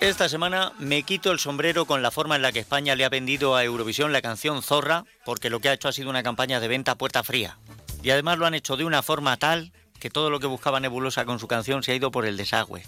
Esta 0.00 0.28
semana 0.28 0.72
me 0.78 1.02
quito 1.02 1.32
el 1.32 1.40
sombrero 1.40 1.84
con 1.84 2.02
la 2.02 2.12
forma 2.12 2.36
en 2.36 2.42
la 2.42 2.52
que 2.52 2.60
España 2.60 2.94
le 2.94 3.04
ha 3.04 3.08
vendido 3.08 3.56
a 3.56 3.64
Eurovisión 3.64 4.12
la 4.12 4.22
canción 4.22 4.62
Zorra, 4.62 5.04
porque 5.24 5.50
lo 5.50 5.58
que 5.58 5.68
ha 5.68 5.72
hecho 5.72 5.88
ha 5.88 5.92
sido 5.92 6.08
una 6.08 6.22
campaña 6.22 6.60
de 6.60 6.68
venta 6.68 6.92
a 6.92 6.94
puerta 6.94 7.24
fría. 7.24 7.58
Y 8.04 8.10
además 8.10 8.38
lo 8.38 8.46
han 8.46 8.54
hecho 8.54 8.76
de 8.76 8.84
una 8.84 9.02
forma 9.02 9.36
tal 9.38 9.72
que 9.98 10.08
todo 10.08 10.30
lo 10.30 10.38
que 10.38 10.46
buscaba 10.46 10.78
Nebulosa 10.78 11.24
con 11.24 11.40
su 11.40 11.48
canción 11.48 11.82
se 11.82 11.90
ha 11.90 11.96
ido 11.96 12.12
por 12.12 12.26
el 12.26 12.36
desagüe. 12.36 12.84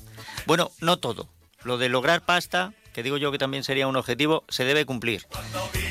Bueno, 0.46 0.70
no 0.80 0.98
todo. 0.98 1.28
Lo 1.64 1.78
de 1.78 1.88
lograr 1.88 2.24
pasta, 2.24 2.74
que 2.92 3.02
digo 3.02 3.16
yo 3.16 3.32
que 3.32 3.38
también 3.38 3.64
sería 3.64 3.88
un 3.88 3.96
objetivo, 3.96 4.44
se 4.48 4.64
debe 4.64 4.86
cumplir. 4.86 5.26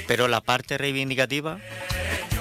Pero 0.08 0.30
la 0.30 0.42
parte 0.42 0.78
reivindicativa... 0.78 1.60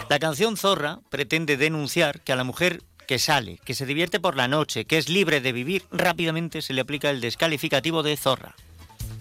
La 0.09 0.19
canción 0.19 0.57
Zorra 0.57 1.01
pretende 1.11 1.59
denunciar 1.59 2.21
que 2.21 2.33
a 2.33 2.37
la 2.37 2.45
mujer 2.45 2.83
que 3.07 3.19
sale, 3.19 3.59
que 3.65 3.75
se 3.75 3.85
divierte 3.85 4.21
por 4.21 4.37
la 4.37 4.49
noche, 4.49 4.87
que 4.87 4.97
es 4.97 5.11
libre 5.11 5.43
de 5.43 5.53
vivir, 5.53 5.85
rápidamente 5.91 6.63
se 6.63 6.73
le 6.73 6.81
aplica 6.81 7.11
el 7.11 7.21
descalificativo 7.21 8.03
de 8.03 8.17
zorra. 8.17 8.55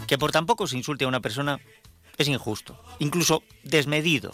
Que 0.08 0.18
por 0.18 0.32
tampoco 0.32 0.68
se 0.68 0.78
insulte 0.78 1.06
a 1.06 1.08
una 1.08 1.20
persona 1.20 1.60
es 2.18 2.28
injusto, 2.28 2.82
incluso 3.00 3.44
desmedido. 3.64 4.32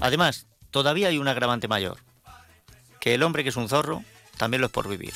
Además, 0.00 0.46
todavía 0.70 1.08
hay 1.08 1.18
un 1.18 1.28
agravante 1.28 1.68
mayor, 1.68 1.98
que 3.00 3.14
el 3.14 3.22
hombre 3.22 3.44
que 3.44 3.50
es 3.50 3.56
un 3.56 3.68
zorro 3.68 4.02
también 4.36 4.60
lo 4.60 4.66
es 4.66 4.72
por 4.72 4.88
vivir. 4.88 5.12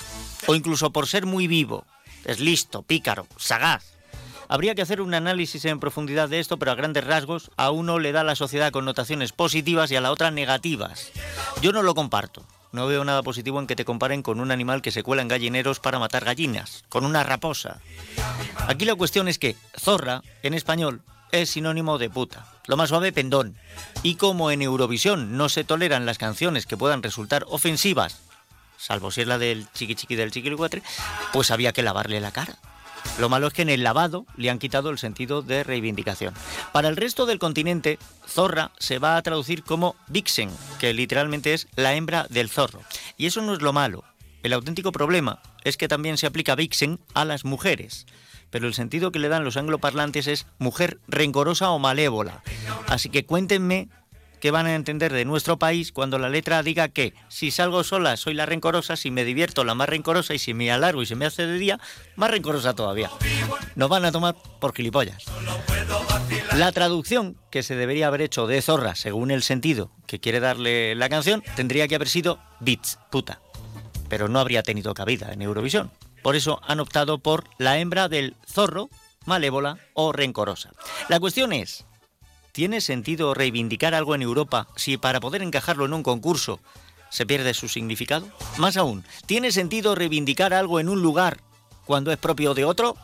O 0.46 0.54
incluso 0.54 0.92
por 0.92 1.08
ser 1.08 1.26
muy 1.26 1.48
vivo, 1.48 1.84
es 2.24 2.38
listo, 2.38 2.82
pícaro, 2.82 3.26
sagaz. 3.36 3.96
Habría 4.48 4.76
que 4.76 4.82
hacer 4.82 5.00
un 5.00 5.14
análisis 5.14 5.64
en 5.64 5.80
profundidad 5.80 6.28
de 6.28 6.38
esto, 6.38 6.56
pero 6.58 6.70
a 6.70 6.76
grandes 6.76 7.04
rasgos 7.04 7.50
a 7.56 7.72
uno 7.72 7.98
le 7.98 8.12
da 8.12 8.22
la 8.22 8.36
sociedad 8.36 8.70
connotaciones 8.70 9.32
positivas 9.32 9.90
y 9.90 9.96
a 9.96 10.00
la 10.00 10.12
otra 10.12 10.30
negativas. 10.30 11.10
Yo 11.62 11.72
no 11.72 11.82
lo 11.82 11.96
comparto. 11.96 12.46
No 12.76 12.86
veo 12.86 13.06
nada 13.06 13.22
positivo 13.22 13.58
en 13.58 13.66
que 13.66 13.74
te 13.74 13.86
comparen 13.86 14.22
con 14.22 14.38
un 14.38 14.50
animal 14.50 14.82
que 14.82 14.90
se 14.90 15.02
cuela 15.02 15.22
en 15.22 15.28
gallineros 15.28 15.80
para 15.80 15.98
matar 15.98 16.26
gallinas, 16.26 16.84
con 16.90 17.06
una 17.06 17.24
raposa. 17.24 17.80
Aquí 18.68 18.84
la 18.84 18.94
cuestión 18.94 19.28
es 19.28 19.38
que 19.38 19.56
zorra, 19.80 20.20
en 20.42 20.52
español, 20.52 21.00
es 21.32 21.48
sinónimo 21.48 21.96
de 21.96 22.10
puta. 22.10 22.46
Lo 22.66 22.76
más 22.76 22.90
suave, 22.90 23.12
pendón. 23.12 23.56
Y 24.02 24.16
como 24.16 24.50
en 24.50 24.60
Eurovisión 24.60 25.38
no 25.38 25.48
se 25.48 25.64
toleran 25.64 26.04
las 26.04 26.18
canciones 26.18 26.66
que 26.66 26.76
puedan 26.76 27.02
resultar 27.02 27.46
ofensivas, 27.48 28.20
salvo 28.76 29.10
si 29.10 29.22
es 29.22 29.26
la 29.26 29.38
del 29.38 29.66
chiqui 29.72 29.94
chiqui 29.94 30.14
del 30.14 30.30
chiquilicuatre, 30.30 30.82
pues 31.32 31.50
había 31.50 31.72
que 31.72 31.82
lavarle 31.82 32.20
la 32.20 32.30
cara. 32.30 32.58
Lo 33.18 33.28
malo 33.28 33.46
es 33.46 33.52
que 33.54 33.62
en 33.62 33.70
el 33.70 33.82
lavado 33.82 34.26
le 34.36 34.50
han 34.50 34.58
quitado 34.58 34.90
el 34.90 34.98
sentido 34.98 35.42
de 35.42 35.64
reivindicación. 35.64 36.34
Para 36.72 36.88
el 36.88 36.96
resto 36.96 37.26
del 37.26 37.38
continente, 37.38 37.98
zorra 38.26 38.72
se 38.78 38.98
va 38.98 39.16
a 39.16 39.22
traducir 39.22 39.62
como 39.62 39.96
vixen, 40.08 40.50
que 40.78 40.92
literalmente 40.92 41.54
es 41.54 41.66
la 41.76 41.94
hembra 41.94 42.26
del 42.28 42.50
zorro. 42.50 42.80
Y 43.16 43.26
eso 43.26 43.40
no 43.40 43.54
es 43.54 43.62
lo 43.62 43.72
malo. 43.72 44.04
El 44.42 44.52
auténtico 44.52 44.92
problema 44.92 45.40
es 45.64 45.76
que 45.76 45.88
también 45.88 46.18
se 46.18 46.26
aplica 46.26 46.54
vixen 46.54 47.00
a 47.14 47.24
las 47.24 47.44
mujeres 47.44 48.06
pero 48.50 48.66
el 48.66 48.74
sentido 48.74 49.12
que 49.12 49.18
le 49.18 49.28
dan 49.28 49.44
los 49.44 49.56
angloparlantes 49.56 50.26
es 50.26 50.46
mujer 50.58 50.98
rencorosa 51.08 51.70
o 51.70 51.78
malévola. 51.78 52.42
Así 52.86 53.10
que 53.10 53.26
cuéntenme 53.26 53.88
¿Qué 54.40 54.50
van 54.50 54.66
a 54.66 54.74
entender 54.74 55.12
de 55.12 55.24
nuestro 55.24 55.58
país 55.58 55.92
cuando 55.92 56.18
la 56.18 56.28
letra 56.28 56.62
diga 56.62 56.88
que 56.88 57.14
si 57.28 57.50
salgo 57.50 57.84
sola 57.84 58.16
soy 58.16 58.34
la 58.34 58.46
rencorosa, 58.46 58.96
si 58.96 59.10
me 59.10 59.24
divierto 59.24 59.64
la 59.64 59.74
más 59.74 59.88
rencorosa 59.88 60.34
y 60.34 60.38
si 60.38 60.52
me 60.52 60.70
alargo 60.70 61.02
y 61.02 61.06
se 61.06 61.14
me 61.14 61.24
hace 61.24 61.46
de 61.46 61.58
día, 61.58 61.80
más 62.16 62.30
rencorosa 62.30 62.74
todavía. 62.74 63.10
Nos 63.74 63.88
van 63.88 64.04
a 64.04 64.12
tomar 64.12 64.36
por 64.60 64.74
gilipollas. 64.74 65.24
La 66.54 66.72
traducción 66.72 67.36
que 67.50 67.62
se 67.62 67.76
debería 67.76 68.08
haber 68.08 68.22
hecho 68.22 68.46
de 68.46 68.60
zorra, 68.60 68.94
según 68.94 69.30
el 69.30 69.42
sentido 69.42 69.90
que 70.06 70.20
quiere 70.20 70.40
darle 70.40 70.94
la 70.94 71.08
canción, 71.08 71.42
tendría 71.54 71.88
que 71.88 71.94
haber 71.94 72.08
sido 72.08 72.38
bitch, 72.60 72.98
puta. 73.10 73.40
Pero 74.08 74.28
no 74.28 74.38
habría 74.38 74.62
tenido 74.62 74.94
cabida 74.94 75.32
en 75.32 75.42
Eurovisión. 75.42 75.90
Por 76.22 76.36
eso 76.36 76.60
han 76.66 76.80
optado 76.80 77.18
por 77.18 77.44
la 77.58 77.78
hembra 77.78 78.08
del 78.08 78.36
zorro, 78.46 78.90
malévola 79.24 79.78
o 79.94 80.12
rencorosa. 80.12 80.72
La 81.08 81.20
cuestión 81.20 81.52
es, 81.52 81.85
¿Tiene 82.56 82.80
sentido 82.80 83.34
reivindicar 83.34 83.94
algo 83.94 84.14
en 84.14 84.22
Europa 84.22 84.66
si 84.76 84.96
para 84.96 85.20
poder 85.20 85.42
encajarlo 85.42 85.84
en 85.84 85.92
un 85.92 86.02
concurso 86.02 86.58
se 87.10 87.26
pierde 87.26 87.52
su 87.52 87.68
significado? 87.68 88.26
Más 88.56 88.78
aún, 88.78 89.04
¿tiene 89.26 89.52
sentido 89.52 89.94
reivindicar 89.94 90.54
algo 90.54 90.80
en 90.80 90.88
un 90.88 91.02
lugar 91.02 91.42
cuando 91.84 92.12
es 92.12 92.16
propio 92.16 92.54
de 92.54 92.64
otro? 92.64 92.96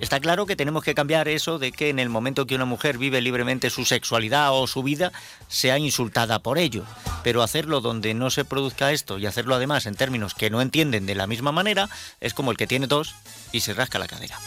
Está 0.00 0.18
claro 0.18 0.46
que 0.46 0.56
tenemos 0.56 0.82
que 0.82 0.96
cambiar 0.96 1.28
eso 1.28 1.60
de 1.60 1.70
que 1.70 1.90
en 1.90 2.00
el 2.00 2.08
momento 2.08 2.44
que 2.44 2.56
una 2.56 2.64
mujer 2.64 2.98
vive 2.98 3.20
libremente 3.20 3.70
su 3.70 3.84
sexualidad 3.84 4.52
o 4.52 4.66
su 4.66 4.82
vida, 4.82 5.12
sea 5.46 5.78
insultada 5.78 6.40
por 6.40 6.58
ello. 6.58 6.82
Pero 7.22 7.44
hacerlo 7.44 7.82
donde 7.82 8.14
no 8.14 8.30
se 8.30 8.44
produzca 8.44 8.90
esto 8.90 9.16
y 9.16 9.26
hacerlo 9.26 9.54
además 9.54 9.86
en 9.86 9.94
términos 9.94 10.34
que 10.34 10.50
no 10.50 10.60
entienden 10.60 11.06
de 11.06 11.14
la 11.14 11.28
misma 11.28 11.52
manera, 11.52 11.88
es 12.20 12.34
como 12.34 12.50
el 12.50 12.56
que 12.56 12.66
tiene 12.66 12.88
dos 12.88 13.14
y 13.52 13.60
se 13.60 13.74
rasca 13.74 14.00
la 14.00 14.08
cadera. 14.08 14.40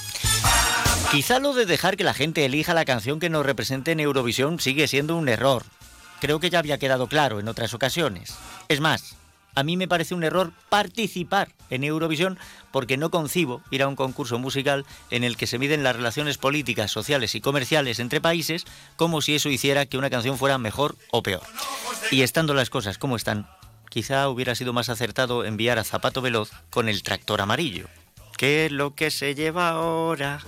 Quizá 1.12 1.40
lo 1.40 1.54
de 1.54 1.66
dejar 1.66 1.98
que 1.98 2.04
la 2.04 2.14
gente 2.14 2.46
elija 2.46 2.74
la 2.74 2.86
canción 2.86 3.20
que 3.20 3.30
nos 3.30 3.46
represente 3.46 3.92
en 3.92 4.00
Eurovisión 4.00 4.60
sigue 4.60 4.88
siendo 4.88 5.16
un 5.16 5.30
error. 5.30 5.64
Creo 6.20 6.40
que 6.40 6.50
ya 6.50 6.60
había 6.60 6.78
quedado 6.78 7.08
claro 7.08 7.40
en 7.40 7.48
otras 7.48 7.74
ocasiones. 7.74 8.36
Es 8.68 8.80
más, 8.82 9.16
a 9.56 9.64
mí 9.64 9.78
me 9.78 9.88
parece 9.88 10.14
un 10.14 10.24
error 10.24 10.52
participar 10.70 11.50
en 11.70 11.86
Eurovisión 11.86 12.38
porque 12.72 12.98
no 12.98 13.10
concibo 13.10 13.62
ir 13.72 13.84
a 13.84 13.88
un 13.88 13.96
concurso 13.96 14.38
musical 14.38 14.86
en 15.10 15.24
el 15.24 15.38
que 15.38 15.48
se 15.48 15.58
miden 15.58 15.84
las 15.84 15.96
relaciones 15.96 16.38
políticas, 16.38 16.92
sociales 16.92 17.36
y 17.36 17.42
comerciales 17.42 18.00
entre 18.00 18.20
países 18.20 18.66
como 18.98 19.22
si 19.22 19.36
eso 19.36 19.50
hiciera 19.50 19.86
que 19.86 19.98
una 19.98 20.10
canción 20.10 20.38
fuera 20.38 20.58
mejor 20.58 20.98
o 21.12 21.24
peor. 21.24 21.44
Y 22.12 22.22
estando 22.22 22.54
las 22.54 22.70
cosas 22.70 22.98
como 22.98 23.16
están, 23.16 23.48
quizá 23.90 24.28
hubiera 24.28 24.56
sido 24.56 24.74
más 24.74 24.90
acertado 24.90 25.46
enviar 25.46 25.80
a 25.80 25.86
Zapato 25.86 26.22
Veloz 26.22 26.52
con 26.70 26.90
el 26.90 27.02
tractor 27.02 27.40
amarillo. 27.40 27.88
¿Qué 28.38 28.66
es 28.66 28.72
lo 28.72 28.96
que 28.96 29.12
se 29.12 29.34
lleva 29.34 29.70
ahora? 29.70 30.42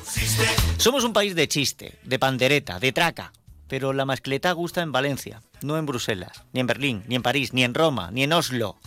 Somos 0.77 1.03
un 1.03 1.13
país 1.13 1.35
de 1.35 1.47
chiste, 1.47 1.97
de 2.03 2.19
pandereta, 2.19 2.79
de 2.79 2.91
traca, 2.91 3.31
pero 3.67 3.93
la 3.93 4.05
mascleta 4.05 4.51
gusta 4.51 4.81
en 4.81 4.91
Valencia, 4.91 5.41
no 5.61 5.77
en 5.77 5.85
Bruselas, 5.85 6.43
ni 6.51 6.59
en 6.59 6.67
Berlín, 6.67 7.03
ni 7.07 7.15
en 7.15 7.23
París, 7.23 7.53
ni 7.53 7.63
en 7.63 7.73
Roma, 7.73 8.09
ni 8.11 8.23
en 8.23 8.33
Oslo. 8.33 8.77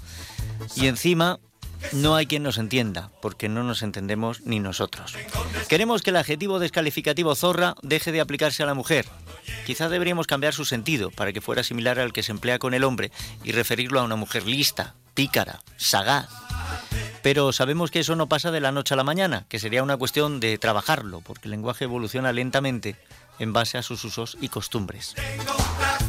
Y 0.77 0.87
encima 0.87 1.41
no 1.93 2.15
hay 2.15 2.27
quien 2.27 2.43
nos 2.43 2.59
entienda, 2.59 3.11
porque 3.23 3.49
no 3.49 3.65
nos 3.65 3.83
entendemos 3.83 4.43
ni 4.43 4.61
nosotros. 4.61 5.15
Queremos 5.69 6.03
que 6.03 6.11
el 6.11 6.17
adjetivo 6.17 6.59
descalificativo 6.59 7.35
zorra 7.35 7.75
deje 7.83 8.13
de 8.13 8.21
aplicarse 8.21 8.63
a 8.63 8.67
la 8.67 8.75
mujer. 8.75 9.07
Quizá 9.67 9.89
deberíamos 9.89 10.27
cambiar 10.27 10.53
su 10.53 10.65
sentido 10.65 11.11
para 11.11 11.33
que 11.33 11.41
fuera 11.41 11.63
similar 11.63 11.99
al 11.99 12.13
que 12.13 12.23
se 12.23 12.33
emplea 12.33 12.59
con 12.59 12.75
el 12.75 12.85
hombre 12.85 13.11
y 13.45 13.53
referirlo 13.53 14.01
a 14.01 14.05
una 14.05 14.17
mujer 14.17 14.47
lista, 14.47 14.95
pícara, 15.15 15.61
sagaz, 15.77 16.29
pero 17.23 17.53
sabemos 17.53 17.91
que 17.91 18.01
eso 18.01 18.17
no 18.17 18.29
pasa 18.29 18.51
de 18.51 18.61
la 18.61 18.73
noche 18.73 18.95
a 18.95 18.97
la 18.97 19.05
mañana, 19.05 19.45
que 19.49 19.59
sería 19.59 19.83
una 19.83 19.97
cuestión 19.97 20.41
de 20.41 20.59
trabajarlo, 20.59 21.21
porque 21.21 21.47
el 21.47 21.53
lenguaje 21.53 21.85
evoluciona 21.85 22.33
lentamente 22.33 22.97
en 23.39 23.53
base 23.53 23.79
a 23.79 23.83
sus 23.83 24.05
usos 24.05 24.37
y 24.41 24.49
costumbres. 24.49 25.15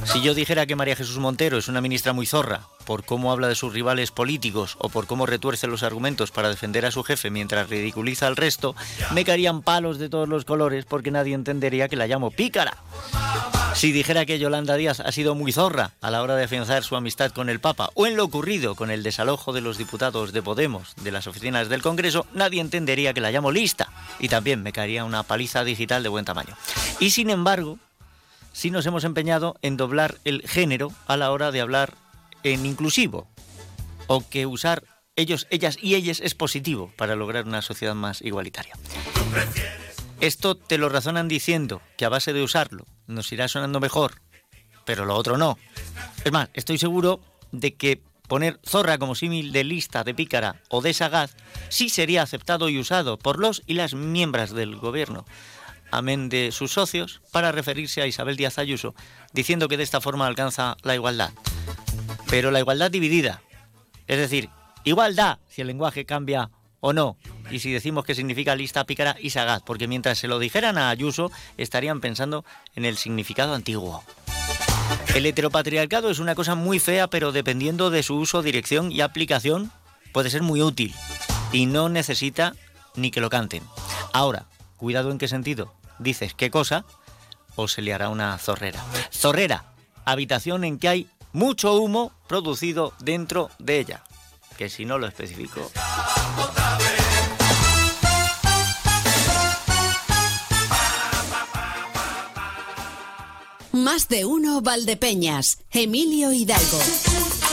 Si 0.03 0.21
yo 0.21 0.33
dijera 0.33 0.65
que 0.65 0.75
María 0.75 0.95
Jesús 0.95 1.17
Montero 1.17 1.57
es 1.57 1.67
una 1.67 1.81
ministra 1.81 2.13
muy 2.13 2.25
zorra 2.25 2.67
por 2.85 3.05
cómo 3.05 3.31
habla 3.31 3.47
de 3.47 3.55
sus 3.55 3.73
rivales 3.73 4.11
políticos 4.11 4.75
o 4.79 4.89
por 4.89 5.07
cómo 5.07 5.25
retuerce 5.25 5.67
los 5.67 5.83
argumentos 5.83 6.31
para 6.31 6.49
defender 6.49 6.85
a 6.85 6.91
su 6.91 7.03
jefe 7.03 7.29
mientras 7.29 7.69
ridiculiza 7.69 8.27
al 8.27 8.35
resto, 8.35 8.75
me 9.13 9.23
caerían 9.23 9.61
palos 9.61 9.97
de 9.97 10.09
todos 10.09 10.27
los 10.27 10.45
colores 10.45 10.85
porque 10.85 11.11
nadie 11.11 11.33
entendería 11.33 11.87
que 11.87 11.95
la 11.95 12.07
llamo 12.07 12.31
pícara. 12.31 12.77
Si 13.73 13.91
dijera 13.91 14.25
que 14.25 14.37
Yolanda 14.37 14.75
Díaz 14.75 14.99
ha 14.99 15.11
sido 15.11 15.33
muy 15.33 15.51
zorra 15.51 15.93
a 16.01 16.11
la 16.11 16.21
hora 16.21 16.35
de 16.35 16.43
afianzar 16.43 16.83
su 16.83 16.95
amistad 16.95 17.31
con 17.31 17.49
el 17.49 17.59
Papa 17.59 17.89
o 17.95 18.05
en 18.05 18.15
lo 18.15 18.23
ocurrido 18.23 18.75
con 18.75 18.91
el 18.91 19.01
desalojo 19.01 19.53
de 19.53 19.61
los 19.61 19.77
diputados 19.77 20.33
de 20.33 20.43
Podemos 20.43 20.93
de 20.97 21.11
las 21.11 21.25
oficinas 21.25 21.69
del 21.69 21.81
Congreso, 21.81 22.27
nadie 22.33 22.61
entendería 22.61 23.13
que 23.13 23.21
la 23.21 23.31
llamo 23.31 23.51
lista 23.51 23.89
y 24.19 24.27
también 24.27 24.61
me 24.61 24.73
caería 24.73 25.05
una 25.05 25.23
paliza 25.23 25.63
digital 25.63 26.03
de 26.03 26.09
buen 26.09 26.25
tamaño. 26.25 26.55
Y 26.99 27.11
sin 27.11 27.29
embargo, 27.29 27.79
sí 28.53 28.71
nos 28.71 28.85
hemos 28.85 29.03
empeñado 29.03 29.55
en 29.61 29.77
doblar 29.77 30.17
el 30.25 30.47
género 30.47 30.91
a 31.07 31.17
la 31.17 31.31
hora 31.31 31.51
de 31.51 31.61
hablar 31.61 31.93
en 32.43 32.65
inclusivo 32.65 33.27
o 34.07 34.27
que 34.29 34.45
usar 34.45 34.83
ellos, 35.15 35.47
ellas 35.49 35.77
y 35.81 35.95
ellas 35.95 36.19
es 36.21 36.35
positivo 36.35 36.91
para 36.97 37.15
lograr 37.15 37.45
una 37.45 37.61
sociedad 37.61 37.95
más 37.95 38.21
igualitaria. 38.21 38.75
Esto 40.19 40.55
te 40.55 40.77
lo 40.77 40.87
razonan 40.87 41.27
diciendo 41.27 41.81
que 41.97 42.05
a 42.05 42.09
base 42.09 42.31
de 42.31 42.43
usarlo 42.43 42.85
nos 43.11 43.31
irá 43.31 43.47
sonando 43.47 43.79
mejor, 43.79 44.21
pero 44.85 45.05
lo 45.05 45.15
otro 45.15 45.37
no. 45.37 45.57
Es 46.23 46.31
más, 46.31 46.49
estoy 46.53 46.77
seguro 46.77 47.21
de 47.51 47.75
que 47.75 48.01
poner 48.27 48.59
zorra 48.65 48.97
como 48.97 49.15
símil 49.15 49.51
de 49.51 49.63
lista, 49.63 50.03
de 50.03 50.13
pícara 50.13 50.61
o 50.69 50.81
de 50.81 50.93
sagaz 50.93 51.35
sí 51.69 51.89
sería 51.89 52.21
aceptado 52.21 52.69
y 52.69 52.79
usado 52.79 53.17
por 53.17 53.39
los 53.39 53.61
y 53.67 53.73
las 53.73 53.93
miembros 53.93 54.51
del 54.51 54.77
gobierno, 54.77 55.25
amén 55.91 56.29
de 56.29 56.51
sus 56.51 56.71
socios, 56.71 57.21
para 57.31 57.51
referirse 57.51 58.01
a 58.01 58.07
Isabel 58.07 58.37
Díaz 58.37 58.57
Ayuso, 58.57 58.95
diciendo 59.33 59.67
que 59.67 59.77
de 59.77 59.83
esta 59.83 59.99
forma 59.99 60.27
alcanza 60.27 60.77
la 60.83 60.95
igualdad. 60.95 61.31
Pero 62.29 62.51
la 62.51 62.59
igualdad 62.59 62.89
dividida, 62.89 63.41
es 64.07 64.17
decir, 64.17 64.49
igualdad 64.85 65.39
si 65.49 65.59
el 65.59 65.67
lenguaje 65.67 66.05
cambia 66.05 66.49
o 66.81 66.91
no. 66.91 67.15
Y 67.49 67.59
si 67.59 67.71
decimos 67.71 68.03
que 68.03 68.15
significa 68.15 68.55
lista, 68.55 68.85
pícara 68.85 69.15
y 69.19 69.29
sagaz, 69.29 69.61
porque 69.65 69.87
mientras 69.87 70.17
se 70.17 70.27
lo 70.27 70.39
dijeran 70.39 70.77
a 70.77 70.89
Ayuso, 70.89 71.31
estarían 71.57 72.01
pensando 72.01 72.43
en 72.75 72.83
el 72.85 72.97
significado 72.97 73.53
antiguo. 73.53 74.03
El 75.15 75.25
heteropatriarcado 75.25 76.09
es 76.09 76.19
una 76.19 76.35
cosa 76.35 76.55
muy 76.55 76.79
fea, 76.79 77.07
pero 77.07 77.31
dependiendo 77.31 77.89
de 77.89 78.03
su 78.03 78.15
uso, 78.17 78.41
dirección 78.41 78.91
y 78.91 79.01
aplicación, 79.01 79.71
puede 80.11 80.29
ser 80.29 80.41
muy 80.41 80.61
útil. 80.61 80.93
Y 81.51 81.65
no 81.65 81.89
necesita 81.89 82.53
ni 82.95 83.11
que 83.11 83.21
lo 83.21 83.29
canten. 83.29 83.63
Ahora, 84.13 84.45
cuidado 84.77 85.11
en 85.11 85.17
qué 85.17 85.27
sentido. 85.27 85.73
dices 85.99 86.33
qué 86.33 86.49
cosa 86.49 86.83
o 87.55 87.67
se 87.67 87.81
le 87.81 87.93
hará 87.93 88.09
una 88.09 88.37
zorrera. 88.37 88.83
Zorrera, 89.13 89.65
habitación 90.05 90.63
en 90.63 90.79
que 90.79 90.87
hay 90.87 91.09
mucho 91.33 91.73
humo 91.75 92.11
producido 92.27 92.93
dentro 92.99 93.49
de 93.59 93.79
ella, 93.79 94.03
que 94.61 94.69
si 94.69 94.85
no 94.85 94.99
lo 94.99 95.07
especifico... 95.07 95.71
Más 103.71 104.07
de 104.07 104.25
uno 104.25 104.61
Valdepeñas, 104.61 105.57
Emilio 105.71 106.31
Hidalgo. 106.31 106.77